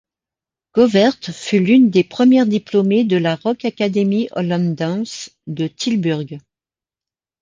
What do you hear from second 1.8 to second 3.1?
des premières diplômées